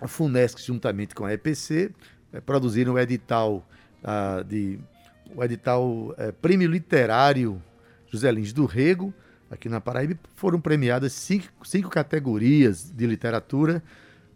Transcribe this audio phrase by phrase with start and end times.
[0.00, 1.90] a FUNESC, juntamente com a EPC,
[2.32, 3.66] é, produziram o edital
[4.02, 4.78] ah, de
[5.34, 7.62] o edital é, Prêmio Literário
[8.10, 9.14] José Lins do Rego,
[9.50, 13.82] aqui na Paraíba, foram premiadas cinco, cinco categorias de literatura,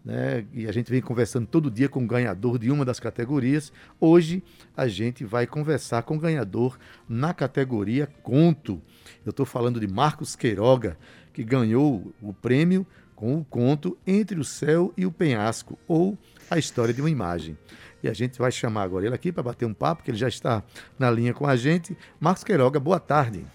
[0.03, 0.45] né?
[0.53, 3.73] E a gente vem conversando todo dia com o ganhador de uma das categorias.
[3.99, 4.43] Hoje
[4.77, 6.77] a gente vai conversar com o ganhador
[7.09, 8.81] na categoria conto.
[9.25, 10.95] Eu estou falando de Marcos Queiroga,
[11.33, 12.85] que ganhou o prêmio
[13.15, 16.17] com o conto Entre o Céu e o Penhasco, ou
[16.49, 17.57] A História de uma Imagem.
[18.03, 20.27] E a gente vai chamar agora ele aqui para bater um papo, que ele já
[20.27, 20.61] está
[20.99, 21.97] na linha com a gente.
[22.19, 23.45] Marcos Queiroga, boa tarde.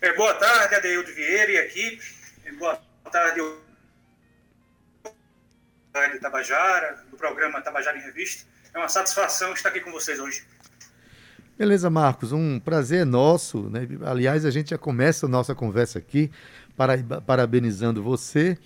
[0.00, 2.02] É, boa tarde, Adeildo Vieira e equipe.
[2.58, 2.78] Boa
[3.10, 3.40] tarde,
[6.12, 8.46] de Tabajara, do programa Tabajara em Revista.
[8.74, 10.44] É uma satisfação estar aqui com vocês hoje.
[11.58, 13.68] Beleza, Marcos, um prazer nosso.
[13.68, 13.86] Né?
[14.04, 16.30] Aliás, a gente já começa a nossa conversa aqui
[16.76, 18.58] para, parabenizando você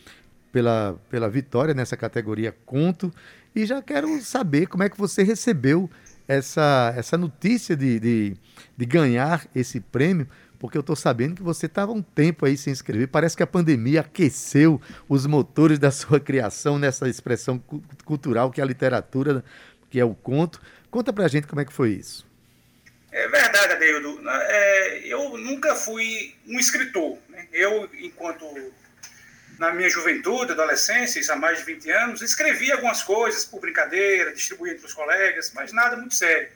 [0.53, 3.13] pela, pela vitória nessa categoria conto
[3.55, 5.91] e já quero saber como é que você recebeu
[6.29, 8.37] essa, essa notícia de, de,
[8.77, 12.73] de ganhar esse prêmio, porque eu estou sabendo que você estava um tempo aí sem
[12.73, 13.09] escrever.
[13.09, 17.63] Parece que a pandemia aqueceu os motores da sua criação nessa expressão
[18.05, 19.45] cultural que é a literatura,
[19.89, 20.61] que é o conto.
[20.91, 22.27] Conta pra gente como é que foi isso.
[23.17, 24.21] É verdade, Adeildo.
[24.29, 27.19] É, eu nunca fui um escritor.
[27.31, 27.49] Né?
[27.51, 28.45] Eu, enquanto
[29.59, 34.35] na minha juventude, adolescência, isso há mais de 20 anos, escrevia algumas coisas por brincadeira,
[34.35, 36.51] distribuía entre os colegas, mas nada muito sério.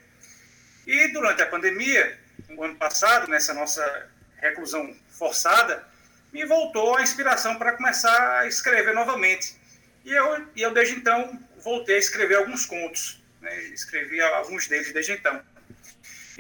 [0.87, 2.19] E durante a pandemia,
[2.51, 5.83] no ano passado, nessa nossa reclusão forçada,
[6.31, 9.57] me voltou a inspiração para começar a escrever novamente.
[10.05, 13.23] E eu, e eu desde então, voltei a escrever alguns contos.
[13.41, 13.63] Né?
[13.73, 15.43] Escrevi alguns deles desde então.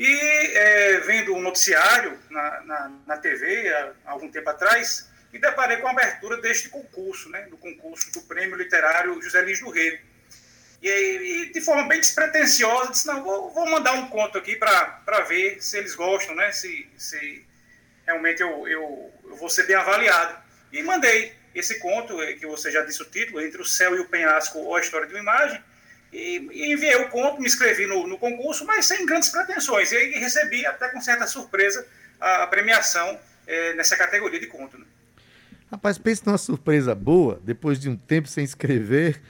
[0.00, 5.76] E é, vendo um noticiário na, na, na TV, há algum tempo atrás, e deparei
[5.76, 10.02] com a abertura deste concurso, né, do concurso do Prêmio Literário José Lins do Rego.
[10.82, 15.20] E, e, de forma bem despretensiosa, disse, não, vou, vou mandar um conto aqui para
[15.28, 17.44] ver se eles gostam, né, se, se
[18.06, 20.42] realmente eu, eu, eu, vou ser bem avaliado.
[20.72, 24.00] E mandei esse conto, eh, que você já disse o título, Entre o Céu e
[24.00, 25.62] o Penhasco, ou a História de uma Imagem,
[26.12, 29.92] e, enviei o conto, me inscrevi no, no, concurso, mas sem grandes pretensões.
[29.92, 31.86] E aí recebi, até com certa surpresa,
[32.20, 34.78] a, a premiação é, nessa categoria de conto.
[34.78, 34.84] Né?
[35.70, 39.20] Rapaz, pense numa surpresa boa, depois de um tempo sem escrever,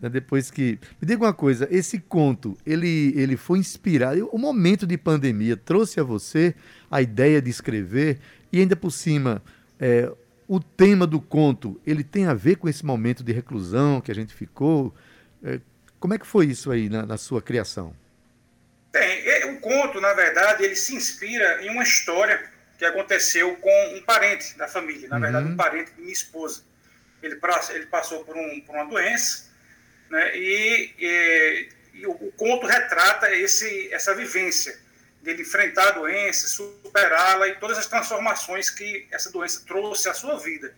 [0.00, 0.78] né, depois que...
[1.00, 4.28] Me diga uma coisa, esse conto, ele, ele foi inspirado...
[4.30, 6.54] O momento de pandemia trouxe a você
[6.90, 8.18] a ideia de escrever
[8.52, 9.42] e ainda por cima,
[9.80, 10.12] é,
[10.46, 14.14] o tema do conto, ele tem a ver com esse momento de reclusão que a
[14.14, 14.94] gente ficou?
[15.42, 15.60] É,
[15.98, 17.94] como é que foi isso aí na, na sua criação?
[18.92, 19.26] Tem.
[19.46, 24.56] O conto, na verdade, ele se inspira em uma história que aconteceu com um parente
[24.56, 25.56] da família, na verdade, um uhum.
[25.56, 26.62] parente de minha esposa.
[27.22, 27.38] Ele,
[27.70, 29.46] ele passou por, um, por uma doença,
[30.10, 34.78] né, e, e, e o, o, conto retrata esse, essa vivência
[35.22, 40.38] dele enfrentar a doença, superá-la e todas as transformações que essa doença trouxe à sua
[40.38, 40.74] vida.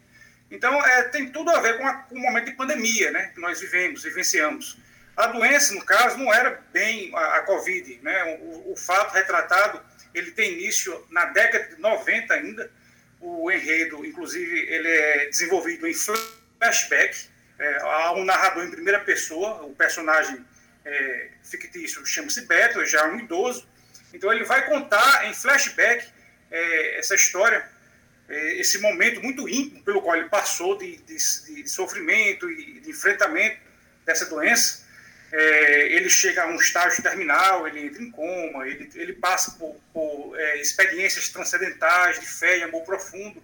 [0.50, 3.40] Então, é, tem tudo a ver com, a, com o momento de pandemia né, que
[3.40, 4.78] nós vivemos, vivenciamos.
[5.18, 7.98] A doença, no caso, não era bem a, a Covid.
[8.00, 8.38] Né?
[8.40, 9.80] O, o fato retratado
[10.14, 12.70] ele tem início na década de 90 ainda.
[13.20, 17.28] O enredo, inclusive, ele é desenvolvido em flashback.
[17.58, 20.46] É, há um narrador em primeira pessoa, o personagem
[20.84, 23.66] é, fictício chama-se Beto, já é um idoso.
[24.14, 26.06] Então ele vai contar em flashback
[26.48, 27.68] é, essa história,
[28.28, 32.90] é, esse momento muito íntimo pelo qual ele passou de, de, de sofrimento e de
[32.90, 33.58] enfrentamento
[34.06, 34.86] dessa doença
[35.33, 39.77] é, ele chega a um estágio terminal, ele entra em coma, ele, ele passa por,
[39.93, 43.43] por é, experiências transcendentais de fé e amor profundo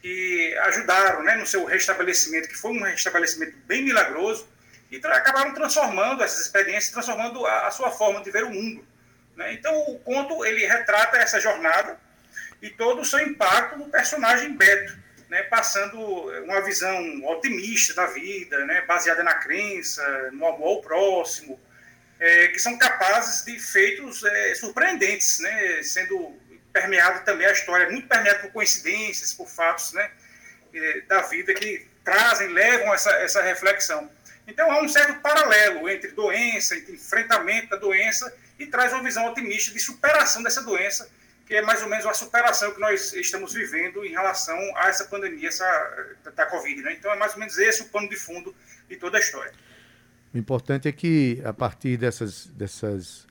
[0.00, 4.46] que ajudaram né, no seu restabelecimento, que foi um restabelecimento bem milagroso,
[4.90, 8.86] e tra acabaram transformando essas experiências, transformando a, a sua forma de ver o mundo.
[9.34, 9.54] Né?
[9.54, 11.98] Então, o conto ele retrata essa jornada
[12.60, 14.94] e todo o seu impacto no personagem Beto,
[15.34, 15.98] né, passando
[16.44, 21.60] uma visão otimista da vida, né, baseada na crença, no amor ao próximo,
[22.20, 26.38] é, que são capazes de feitos é, surpreendentes, né, sendo
[26.72, 30.08] permeado também a história, muito permeada por coincidências, por fatos né,
[30.72, 34.08] é, da vida que trazem, levam essa, essa reflexão.
[34.46, 39.26] Então há um certo paralelo entre doença, entre enfrentamento da doença e traz uma visão
[39.26, 41.10] otimista de superação dessa doença
[41.46, 45.04] que é mais ou menos a superação que nós estamos vivendo em relação a essa
[45.04, 46.82] pandemia essa, da Covid.
[46.82, 46.94] Né?
[46.94, 48.54] Então, é mais ou menos esse o pano de fundo
[48.88, 49.52] de toda a história.
[50.32, 53.26] O importante é que, a partir dessas, dessas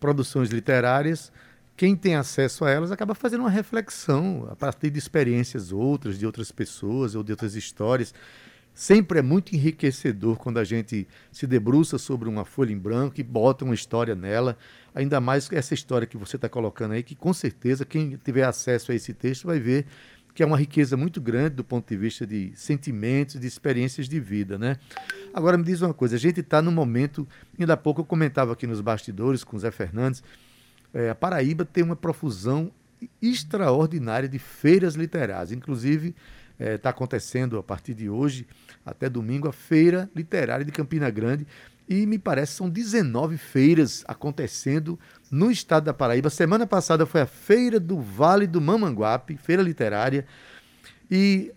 [0.00, 1.30] produções literárias,
[1.76, 6.26] quem tem acesso a elas acaba fazendo uma reflexão a partir de experiências outras, de
[6.26, 8.12] outras pessoas ou de outras histórias.
[8.78, 13.24] Sempre é muito enriquecedor quando a gente se debruça sobre uma folha em branco e
[13.24, 14.56] bota uma história nela.
[14.94, 18.92] Ainda mais essa história que você está colocando aí, que com certeza quem tiver acesso
[18.92, 19.84] a esse texto vai ver
[20.32, 24.20] que é uma riqueza muito grande do ponto de vista de sentimentos, de experiências de
[24.20, 24.76] vida, né?
[25.34, 27.26] Agora me diz uma coisa, a gente está no momento,
[27.58, 30.22] ainda há pouco eu comentava aqui nos bastidores com o Zé Fernandes,
[30.94, 32.70] é, a Paraíba tem uma profusão
[33.20, 36.14] extraordinária de feiras literárias, inclusive
[36.58, 38.46] está é, tá acontecendo a partir de hoje
[38.84, 41.46] até domingo a Feira Literária de Campina Grande.
[41.88, 44.98] E me parece são 19 feiras acontecendo
[45.30, 46.28] no estado da Paraíba.
[46.28, 50.26] Semana passada foi a Feira do Vale do Mamanguape, feira literária.
[51.10, 51.50] E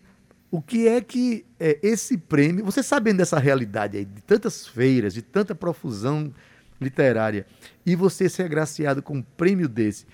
[0.49, 5.13] o que é que é, esse prêmio, você sabendo dessa realidade aí, de tantas feiras,
[5.13, 6.33] de tanta profusão
[6.79, 7.45] literária,
[7.85, 10.05] e você ser agraciado com um prêmio desse,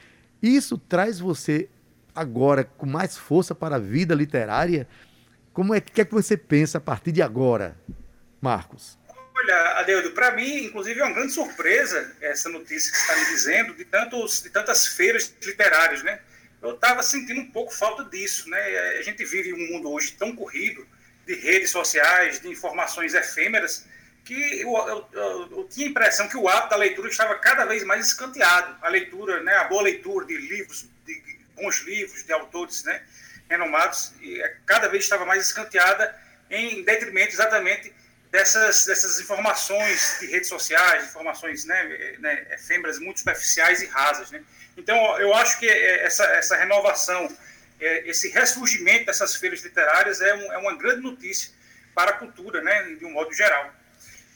[0.41, 1.69] isso traz você
[2.17, 4.87] agora com mais força para a vida literária?
[5.53, 7.77] Como é que, é que você pensa a partir de agora,
[8.41, 8.97] Marcos?
[9.35, 13.25] Olha, Adeudo, para mim, inclusive, é uma grande surpresa essa notícia que você está me
[13.33, 16.19] dizendo de, tantos, de tantas feiras literárias, né?
[16.61, 18.59] Eu estava sentindo um pouco falta disso, né?
[18.97, 20.85] A gente vive um mundo hoje tão corrido
[21.25, 23.85] de redes sociais, de informações efêmeras,
[24.25, 27.65] que eu, eu, eu, eu, tinha a impressão que o hábito da leitura estava cada
[27.65, 28.75] vez mais escanteado.
[28.81, 33.01] A leitura, né, a boa leitura de livros, de bons livros, de autores né,
[33.49, 36.15] renomados, e é, cada vez estava mais escanteada
[36.49, 37.93] em detrimento exatamente
[38.31, 44.31] dessas, dessas informações de redes sociais, informações né, né, efêmeras, muito superficiais e rasas.
[44.31, 44.41] Né?
[44.77, 47.35] Então, eu acho que é, essa, essa renovação,
[47.79, 51.51] é, esse ressurgimento dessas feiras literárias é, um, é uma grande notícia
[51.93, 53.73] para a cultura, né, de um modo geral.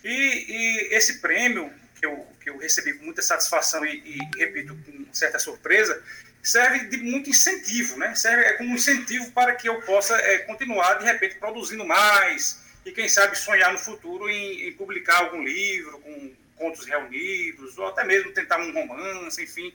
[0.04, 4.76] E, e esse prêmio, que eu, que eu recebi com muita satisfação e, e repito,
[4.84, 6.02] com certa surpresa,
[6.44, 8.16] serve de muito incentivo, né?
[8.16, 12.92] Serve é como incentivo para que eu possa é, continuar, de repente, produzindo mais e,
[12.92, 18.04] quem sabe, sonhar no futuro em, em, publicar algum livro com contos reunidos, ou até
[18.04, 19.74] mesmo tentar um romance, enfim.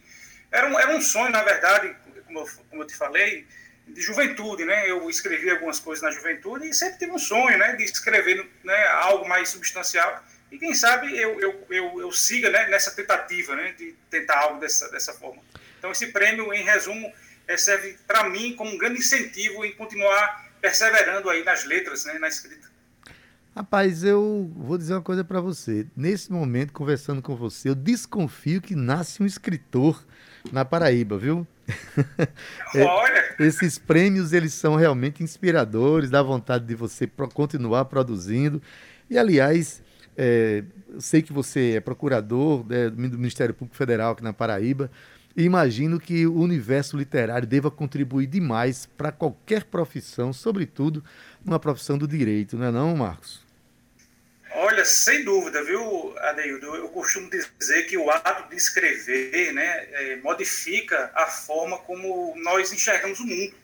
[0.50, 1.94] Era um, era um sonho, na verdade,
[2.26, 3.46] como eu, como eu te falei,
[3.86, 4.90] de juventude, né?
[4.90, 7.76] Eu escrevi algumas coisas na juventude e sempre tive um sonho, né?
[7.76, 10.24] De escrever né, algo mais substancial.
[10.50, 13.72] E quem sabe eu, eu, eu, eu siga né, nessa tentativa, né?
[13.78, 15.40] De tentar algo dessa, dessa forma.
[15.86, 17.12] Então, esse prêmio, em resumo,
[17.46, 22.18] é, serve para mim como um grande incentivo em continuar perseverando aí nas letras, né,
[22.18, 22.66] na escrita.
[23.54, 25.86] Rapaz, eu vou dizer uma coisa para você.
[25.96, 30.04] Nesse momento, conversando com você, eu desconfio que nasce um escritor
[30.50, 31.46] na Paraíba, viu?
[32.74, 33.36] É, Olha!
[33.38, 38.60] Esses prêmios, eles são realmente inspiradores, dá vontade de você continuar produzindo.
[39.08, 39.82] E, aliás,
[40.16, 40.64] é,
[40.98, 44.90] sei que você é procurador né, do Ministério Público Federal aqui na Paraíba.
[45.36, 51.04] E imagino que o universo literário deva contribuir demais para qualquer profissão, sobretudo
[51.44, 53.44] uma profissão do direito, não é não, Marcos?
[54.54, 56.74] Olha, sem dúvida, viu, Adeildo?
[56.76, 57.28] Eu costumo
[57.58, 63.26] dizer que o ato de escrever né, é, modifica a forma como nós enxergamos o
[63.26, 63.54] mundo.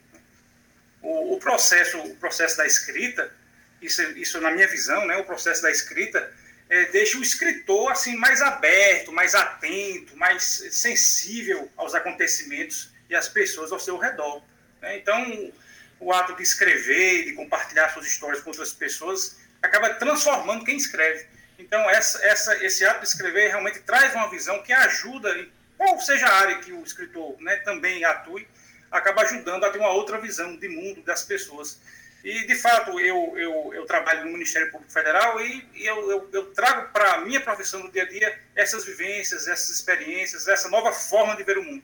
[1.00, 3.32] O, o, processo, o processo da escrita,
[3.80, 6.30] isso, isso na minha visão, né, o processo da escrita
[6.72, 13.28] é, deixa o escritor assim mais aberto, mais atento, mais sensível aos acontecimentos e às
[13.28, 14.42] pessoas ao seu redor.
[14.80, 14.96] Né?
[14.96, 15.52] Então,
[16.00, 21.26] o ato de escrever, de compartilhar suas histórias com outras pessoas, acaba transformando quem escreve.
[21.58, 26.26] Então, essa, essa, esse ato de escrever realmente traz uma visão que ajuda, em seja
[26.26, 28.49] a área que o escritor né, também atue,
[28.90, 31.78] acaba ajudando a ter uma outra visão de mundo das pessoas.
[32.25, 36.29] E, de fato, eu, eu, eu trabalho no Ministério Público Federal e, e eu, eu,
[36.33, 40.69] eu, trago para a minha profissão no dia a dia essas vivências, essas experiências, essa
[40.69, 41.83] nova forma de ver o mundo.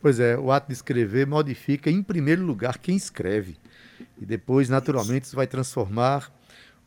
[0.00, 3.56] Pois é, o ato de escrever modifica, em primeiro lugar, quem escreve.
[4.20, 6.32] E depois, naturalmente, isso vai transformar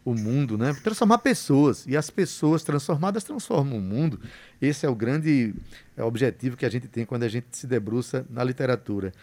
[0.04, 0.74] o mundo, né?
[0.84, 1.86] Transformar pessoas.
[1.86, 4.20] E as pessoas transformadas transformam o mundo.
[4.62, 5.54] Esse é o grande
[5.96, 9.14] é, objetivo que a gente tem quando a gente se debruça na literatura.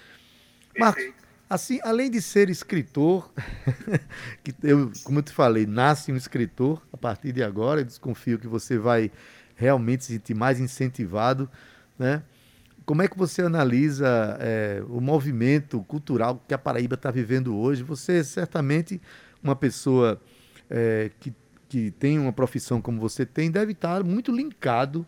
[0.78, 1.12] Marcos,
[1.50, 3.32] Assim, além de ser escritor,
[4.44, 8.38] que eu, como eu te falei, nasce um escritor a partir de agora, eu desconfio
[8.38, 9.10] que você vai
[9.54, 11.50] realmente se sentir mais incentivado,
[11.98, 12.22] né?
[12.84, 17.82] Como é que você analisa é, o movimento cultural que a Paraíba está vivendo hoje?
[17.82, 19.00] Você é certamente
[19.42, 20.20] uma pessoa
[20.70, 21.34] é, que,
[21.68, 25.06] que tem uma profissão como você tem, deve estar muito linkado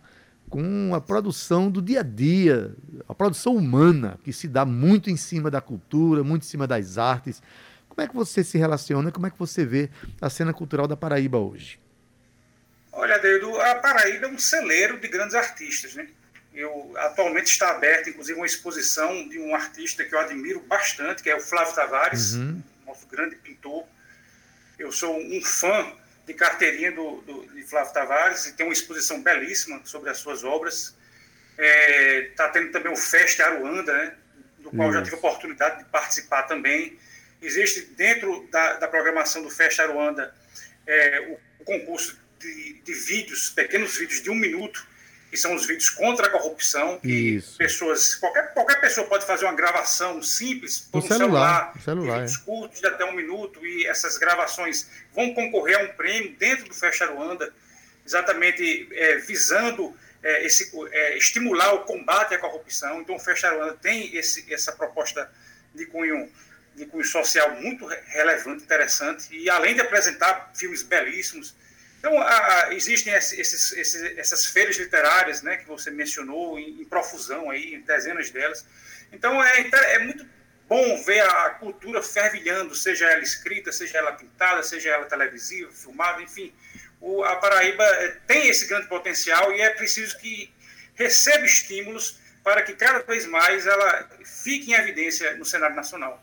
[0.50, 2.75] com a produção do dia a dia,
[3.11, 6.97] a produção humana, que se dá muito em cima da cultura, muito em cima das
[6.97, 7.43] artes.
[7.88, 9.90] Como é que você se relaciona, como é que você vê
[10.21, 11.81] a cena cultural da Paraíba hoje?
[12.93, 16.09] Olha, Dedo, a Paraíba é um celeiro de grandes artistas, né?
[16.52, 21.31] Eu, atualmente está aberta, inclusive, uma exposição de um artista que eu admiro bastante, que
[21.31, 22.62] é o Flávio Tavares, uhum.
[22.87, 23.85] nosso grande pintor.
[24.79, 25.93] eu sou um fã
[26.26, 30.45] de carteirinha do, do, de Flávio Tavares e tem uma exposição belíssima sobre as suas
[30.45, 30.95] obras.
[31.61, 34.14] Está é, tá tendo também o Festa Aruanda, né,
[34.61, 36.99] do qual já tive a oportunidade de participar também.
[37.43, 40.35] Existe dentro da, da programação do Festa Aruanda
[40.87, 44.87] é, o, o, concurso de, de vídeos, pequenos vídeos de um minuto,
[45.31, 47.59] que são os vídeos contra a corrupção, que Isso.
[47.59, 52.40] pessoas, qualquer, qualquer pessoa pode fazer uma gravação simples por um celular, celular, celular vídeos
[52.40, 52.45] é.
[52.45, 56.75] curtos de até um minuto, e essas gravações vão concorrer a um prêmio dentro do
[56.75, 57.52] Festa Ruanda,
[58.05, 63.00] exatamente é, visando é, esse, é, estimular o combate à corrupção.
[63.00, 65.31] Então, o Festa tem esse, essa proposta
[65.75, 66.31] de cunho,
[66.75, 71.55] de cunho social muito relevante, interessante, e além de apresentar filmes belíssimos,
[72.00, 73.39] então, a, existem esses,
[73.75, 78.65] esses, essas feiras literárias né, que você mencionou em, em profusão, aí, em dezenas delas.
[79.12, 80.27] Então, é, é muito
[80.67, 86.23] bom ver a cultura fervilhando, seja ela escrita, seja ela pintada, seja ela televisiva, filmada,
[86.23, 86.55] enfim.
[87.00, 90.52] O, a Paraíba é, tem esse grande potencial e é preciso que
[90.95, 96.23] receba estímulos para que cada vez mais ela fique em evidência no cenário nacional.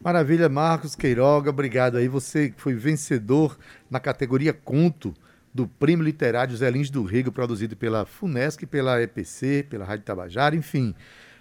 [0.00, 2.08] Maravilha, Marcos Queiroga, obrigado aí.
[2.08, 3.58] Você foi vencedor
[3.90, 5.14] na categoria Conto
[5.52, 10.56] do Prêmio Literário Zé Lins do Rego, produzido pela FUNESC, pela EPC, pela Rádio Tabajara,
[10.56, 10.94] enfim.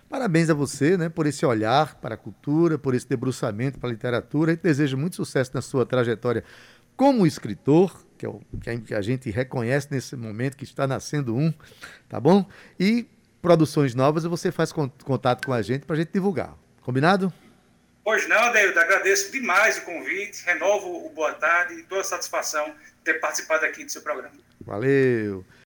[0.08, 3.92] Parabéns a você né, por esse olhar para a cultura, por esse debruçamento para a
[3.92, 6.44] literatura e desejo muito sucesso na sua trajetória
[6.96, 8.42] como escritor, que, é o,
[8.86, 11.54] que a gente reconhece nesse momento que está nascendo um,
[12.10, 12.46] tá bom?
[12.80, 13.08] E
[13.42, 16.56] produções novas você faz contato com a gente para a gente divulgar.
[16.82, 17.32] Combinado?
[18.04, 22.66] Pois não, Adeildo, agradeço demais o convite, renovo o boa tarde e toda a satisfação
[22.66, 24.36] de ter participado aqui do seu programa.
[24.60, 25.46] Valeu.